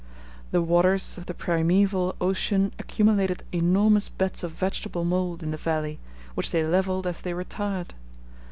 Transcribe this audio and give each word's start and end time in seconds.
The 0.49 0.63
waters 0.63 1.19
of 1.19 1.27
the 1.27 1.35
primeval 1.35 2.15
ocean 2.19 2.73
accumulated 2.79 3.43
enormous 3.51 4.09
beds 4.09 4.43
of 4.43 4.49
vegetable 4.51 5.05
mould 5.05 5.43
in 5.43 5.51
the 5.51 5.57
valley, 5.57 5.99
which 6.33 6.49
they 6.49 6.65
levelled 6.65 7.05
as 7.05 7.21
they 7.21 7.35
retired. 7.35 7.93